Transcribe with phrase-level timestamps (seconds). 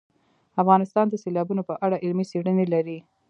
[0.61, 2.97] افغانستان د سیلابونه په اړه علمي څېړنې لري.